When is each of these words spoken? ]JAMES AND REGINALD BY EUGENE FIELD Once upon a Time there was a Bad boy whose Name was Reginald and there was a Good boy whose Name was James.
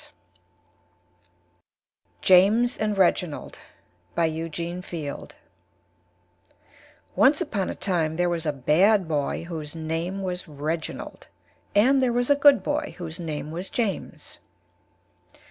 ]JAMES 2.29 2.75
AND 2.79 2.97
REGINALD 2.97 3.59
BY 4.15 4.25
EUGENE 4.25 4.81
FIELD 4.81 5.35
Once 7.15 7.39
upon 7.39 7.69
a 7.69 7.75
Time 7.75 8.15
there 8.15 8.27
was 8.27 8.47
a 8.47 8.51
Bad 8.51 9.07
boy 9.07 9.43
whose 9.43 9.75
Name 9.75 10.23
was 10.23 10.47
Reginald 10.47 11.27
and 11.75 12.01
there 12.01 12.13
was 12.13 12.31
a 12.31 12.35
Good 12.35 12.63
boy 12.63 12.95
whose 12.97 13.19
Name 13.19 13.51
was 13.51 13.69
James. 13.69 14.39